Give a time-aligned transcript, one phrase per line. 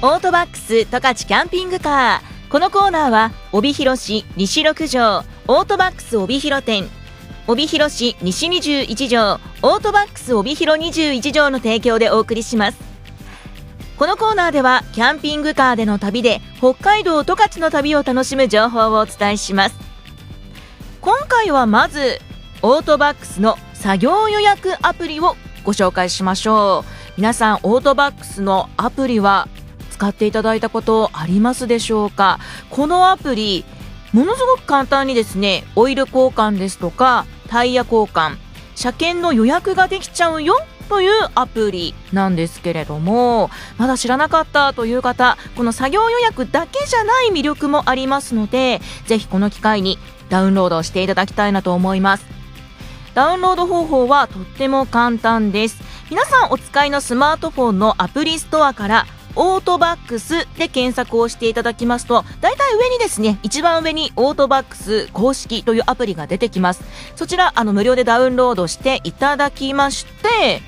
[0.00, 2.50] オートバックス十勝キャンピングカー。
[2.52, 6.88] このコーナーは帯広市西6条オートバックス帯広店。
[7.48, 12.78] 帯広市西21条オートバックス帯広21条の提供でお送りします。
[13.96, 19.74] このコーナーではキャンピングカーでの旅で北海道十勝の旅を楽しむ情報をお伝えします。
[21.00, 22.20] 今回はまず
[22.62, 25.34] オートバックスの作業予約アプリを
[25.64, 26.90] ご紹介しましょう。
[27.16, 29.48] 皆さんオートバックスのアプリは
[29.98, 32.38] 使っていただいたことありますでしょうか？
[32.70, 33.64] このアプリ
[34.12, 38.36] ものすごく簡単にですねオイル交換ですとかタイヤ交換
[38.76, 40.54] 車検の予約ができちゃうよ
[40.88, 49.98] というアプリなんですけれどもまだ知らなかったという方この作業予約だけじゃない魅力もありますのでぜひこの機会に
[50.30, 52.24] ダウンロードしていただきたいなと思います。
[53.14, 55.82] ダウンロード方法はとっても簡単です。
[56.08, 59.06] 皆さんお使いのスマートフォンのアプリストアから
[59.38, 66.82] オートバックスで検索をしていただきますと、大体上にですね、一番上にオートバックス公式というアプリが出てきます。
[67.14, 70.60] そちら、あの、無料でダウンロードしていただきまして、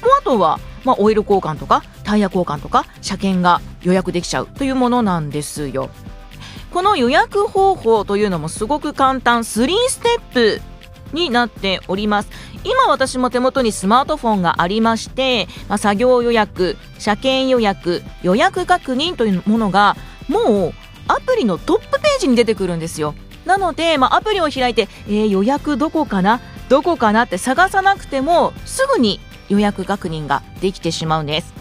[0.00, 5.90] もうあとは、まあ、オイル交換とか、タイヤ交換とか、車検が予約できちゃうというものなんですよ。
[6.72, 10.60] この予約方法というのもすごく簡単、3ステップ
[11.12, 12.28] になっております。
[12.64, 19.96] 今私も手元にスマートフォンがありまして、まあ、作業予約、車検予約、予約確認というものが
[20.28, 20.72] もう
[21.06, 23.14] アプリのトップページに出てくるんですよ。
[23.44, 31.52] なので、まあ、アプリを開いて、えー、予約どこかなどこかなって探さなくてもすぐに予約確認ができてしまうんです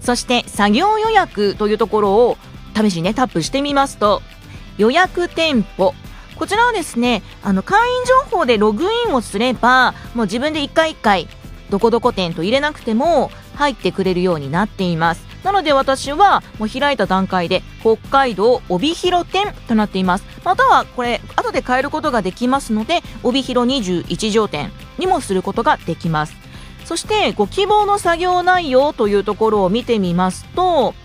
[0.00, 2.36] そして作業予約というところを
[2.76, 4.20] 試しにねタップしてみますと
[4.76, 5.94] 予約店舗
[6.42, 11.28] こちらはですねあの会員情報でログインをすればもう自分で一回一回
[11.70, 15.24] どこどこ店と入れなくても入ってくれるようになっています。
[15.44, 20.24] なので私はもう開いた段階で北海道帯広店となっています。
[20.42, 26.34] またはこれ後で変えることができますので帯広21条店にもすることができます。
[26.84, 30.96] そしてご希望の作業内容というところを見てみますと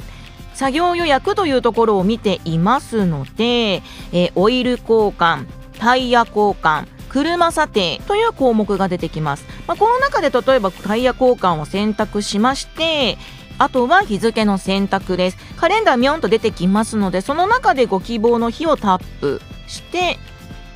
[0.58, 5.46] 作業予約というところを見ていますので、えオイル交換、
[5.78, 9.46] タイヤ交換、車査定という項目が出てきます。
[9.68, 13.20] まあ、この中で例えばタイヤ交換を選択しまして、
[13.60, 15.38] あとは日付の選択です。
[15.58, 20.18] カレンダーミョンと出てきますので、その中でご希望の日をタップして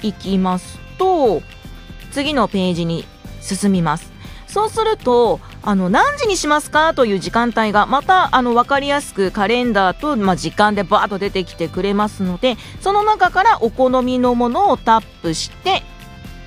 [0.04, 1.42] いきますと、
[2.12, 3.04] 次のページに
[3.42, 4.12] 進みます。
[4.46, 15.84] そうするとあの何時にしますかという時間帯がまたあの分かりやすくカレンダーと、まあ、時間でバーッと出てきてくれますのでその中からお好みのものをタップして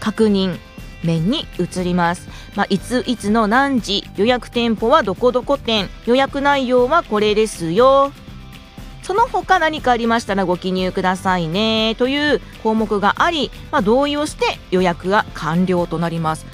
[0.00, 0.58] 確認
[1.04, 8.12] 面に移ります、まあ、いついつの何時予約店舗はどこどこ店予約内容はこれですよ。
[9.02, 16.46] その他何かありましたらご記入くださいねという項目があり、まあ、同意をして予約が完了となります。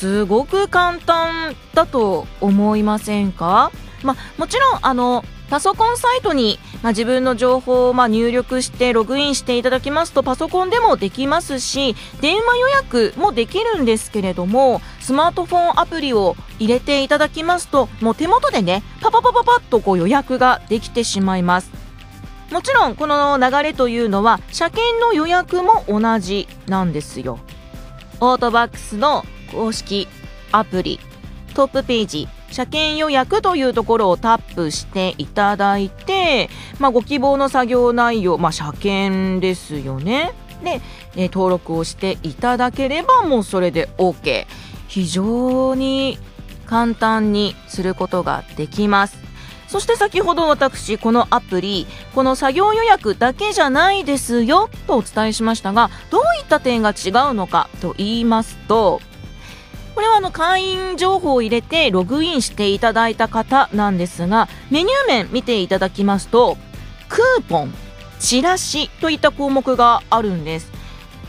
[0.00, 3.70] すごく簡単だと思いませんか？
[4.02, 21.70] まあ、もちろんあのパソコンサイトに、まあ、自分の情報をま入力してログインしていただきますとパソコンでもできますし電話予約もできるんですけれどもスマートフォンアプリを入れていただきますともう手元でねパパパパパッとこう予約ができてしまいます。
[22.50, 27.38] もちろんこの流れというのは車検の予約も同じなんですよ。
[28.20, 30.08] オートバックスの公式
[30.52, 31.00] アプリ
[31.54, 40.32] トップページ車検予約というところをタップしていただいて、まあ、ご希望の作業内容、まあ、車検ですよね。
[40.64, 40.80] で、
[41.16, 44.46] え、登録をしていただければもうそれで OK。
[44.88, 46.18] 非常に
[46.66, 49.16] 簡単にすることができます。
[49.68, 59.00] そして先ほど私このアプリこの作業予約だけじゃないですよとお伝えしましたがどういった点が違うのかと言いますと
[60.00, 66.56] これはあの会員情報を入れてログインしていただいた方なんですがメニュー面見ていただきますと
[67.10, 67.74] クーポン
[68.18, 70.72] チラシといった項目があるんです。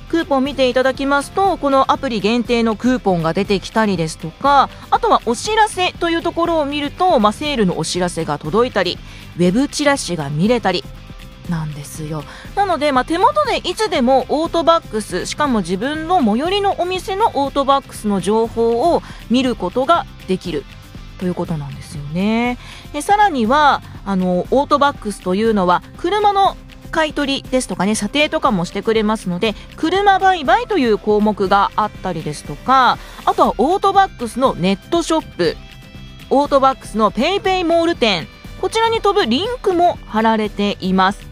[0.07, 8.97] クーポン見ていただきますとこのアプリ限定のクーポンが出てきたりですとかあとはお知らせというところを見ると、まあ、セールのお知らせが届いたり
[9.37, 10.83] ウェブチラシが見れたり
[11.49, 12.23] なんですよ。
[12.55, 20.63] なので、まあ、手元でいつでもオートバックスしかも自分の最寄りのお店のオートバックスの情報を見ることができる。
[21.19, 22.57] ということなんですよね。
[22.93, 26.57] でさらにはあのオートバックスというのは車の
[26.89, 35.55] 買い取りですとかね査定とかもしてくれますので車売買という項目があったりですとかあとはオートバックスのネットショップ
[36.29, 38.27] オートバックスの PayPay モール店
[38.59, 41.30] こちらに飛ぶリンクも貼られています。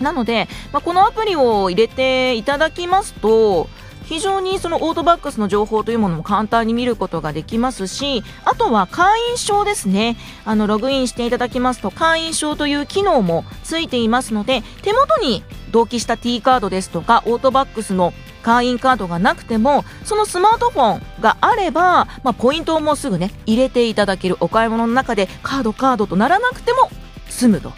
[0.00, 3.68] なので、まあ、このアプリを入れていただきますと
[4.08, 10.16] 非常にそのオートバックスの情報というものも簡単に見ることができますしあとは会員証ですね。
[10.46, 15.42] あのログインしていただきますと会員証という機能もついていますので手元に
[15.72, 26.90] 同期した T カードですとかオートバックスの会員カードがなくてもそのスマートフォンがあれば、まあ、ポイントをもうすぐね入れていただけるお買い物の中でカードカードとならなくても
[27.28, 27.72] 済むと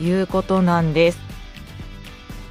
[0.00, 1.25] いうことなんです。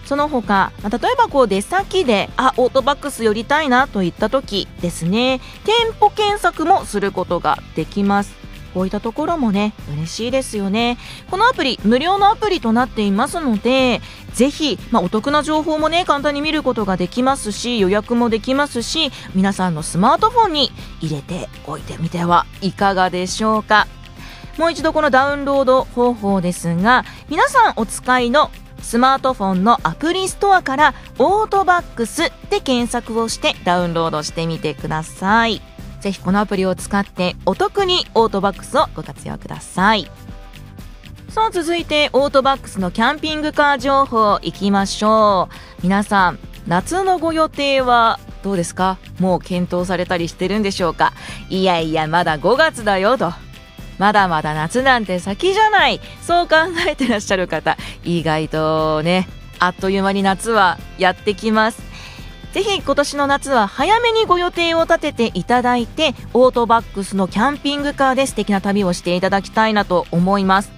[0.05, 5.41] その他、ま、例えばこう出先であオートバックス寄りたいなといった時ですね。
[5.65, 8.45] 店舗検索もすることができます。
[8.75, 10.97] こういったところもね嬉しいですよね。
[11.31, 14.01] このアプリ無料のアプリとなっていますので
[14.33, 20.71] ぜひ、まあ、お得な情報もね簡単に見ることができますし予約もできますし皆さんのスマートフォンに
[21.01, 23.87] 入れておいてみてはいかがでしょうか。
[24.57, 28.51] もう一度このダウンロード方法ですが皆さんお使いの
[28.85, 35.59] スマートフォンのアプリストアからオートバックスで検索をしてダウンロードしてみてください。
[36.01, 40.07] ぜひこのアプリを使ってお得にオートバックスをご活用ください。
[41.29, 45.81] さあ続いてオートバックスのキャンピングカー情報いきましょう。
[45.81, 48.99] 皆さん、夏のご予定はどうですか？
[49.19, 51.11] もう検討されたりしてるんでしょうか？
[51.49, 53.33] いやいや、まだ5月だよと。
[53.97, 56.01] まだまだ夏なんて先じゃない。
[56.21, 56.55] そう考
[56.87, 59.27] えてらっしゃる方意外とね
[59.59, 61.81] あっという間に夏はやってきます。
[62.53, 70.71] ぜひ今年の夏は早めにご予定を立てていただいてオートバックスのキャンピングカーで素敵な旅をしていただきたいなと思います。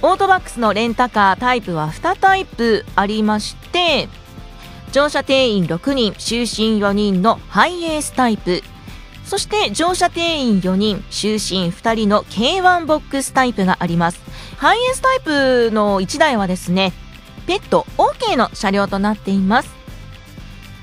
[0.00, 4.08] オートバックスのレンタカータイプは2タイプありまして
[4.92, 8.62] 乗車定員6人就寝4人のハイエースタイプ。
[9.24, 14.20] そして乗車定員4人就寝2人の K1 ボックスタイプがあります。
[14.58, 16.92] ハイエースタイプの1台はですね
[17.46, 19.84] ペット OK の車両となっています。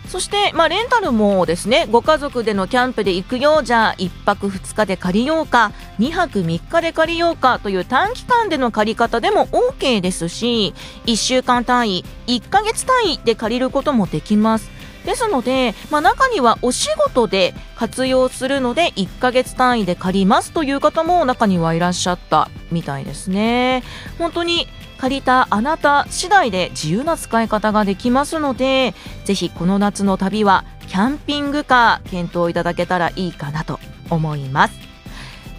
[0.07, 10.73] そして、まあ、レンタルもですねご家族でのキャンプで行くようじゃ1泊2日で借りようか2泊3日で借りようかという短期間での借り方でも OK ですし
[11.05, 14.69] 1週間単位1ヶ月単位で借りることもできます。
[15.06, 23.83] ですので、まあ、中にはお仕事で活用するので1ヶ月単位で借りますという方も中にはいらっしゃったみたいですね。
[24.18, 24.68] 本当に
[25.01, 28.94] 借りたあなた次第で自由な使い方ができますので
[29.25, 33.80] ぜひこの夏の旅はキャンピングカー検討いただけたらいいかなと
[34.12, 34.75] 思います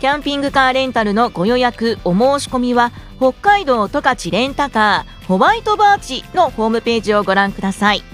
[0.01, 8.05] キャンピングカーレンタルのご予約お申し込みは北海道十勝レンタカーホワイトバーチのホームページをご覧ください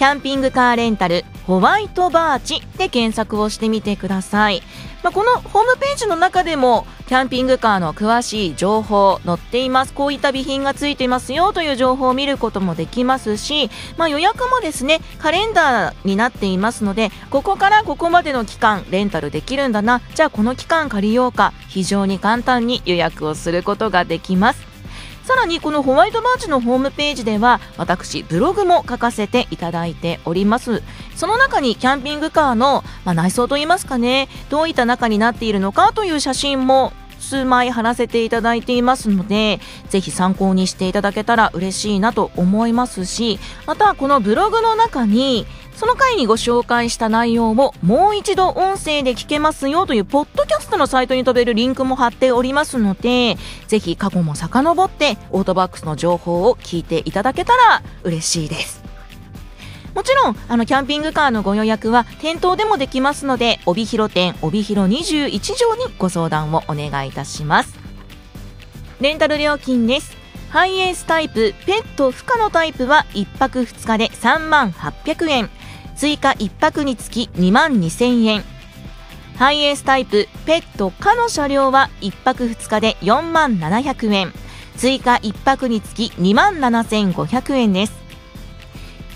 [0.00, 4.62] キャンピングカーレンタルホワイトバーチで検索をしてみてください。
[5.02, 9.92] まあ、このホームページの中でもキャンピングカーの詳しい情報載っています。
[9.92, 13.68] こういった備品がついていますよという情報を見ることもできますし、
[13.98, 20.00] まあ、予約もですねカレンダーになっていますのでここからここまでの期間レンタルできるんだな。
[20.14, 21.52] じゃあこの期間借りようか。
[21.68, 24.69] 非常に簡単に予約をすることができます。
[25.30, 30.82] さらにこのホワイトバーチのホームページでは私ブログも書かせていただいております。
[31.14, 45.46] その中にキャンピングカーの、まあ、内装といいますかねどういった中になっているのかという写真も数枚貼らせていただいていますのでぜひ参考にしていただけたら嬉しいなと思いますしまたこのブログの中に
[45.80, 47.72] その回にご紹介した内容をも
[48.10, 58.84] う一度音声で聞けますよというポッドキャストのサイトに飛べるリンクも貼っておりますのでぜひ過去も遡ってオートバックスの情報を聞いていただけたら嬉しいです。
[59.94, 67.78] もちろんあのキャンピングカーのご予約は店頭でもできますので帯広店帯広21条にご相談をお願いいたします。
[69.00, 70.14] レンタル料金です。
[70.50, 75.50] ハイエースタイプペット不可のタイプは1泊2日で3万800円。
[76.00, 78.42] 追加1泊につき2万2000円。
[79.36, 84.32] ハイエースタイプペット可の車両は1泊2日で4万700円。
[84.78, 87.92] 追加1泊につき2万7500円です。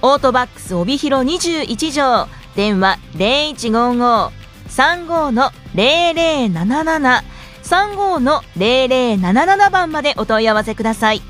[0.01, 7.23] オートバックス帯広21条電話0155-35の0077
[7.63, 11.21] 35の0077番までお問い合わせください。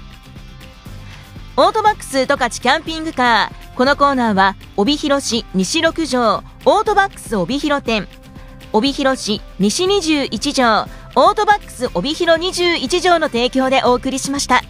[1.62, 8.08] オートバックス十勝キャンピングカーこのコーナーは帯広市西6条オートバックス帯広店
[8.72, 14.62] 帯広市西21条オートバックス帯広21条の提供でお送りしました。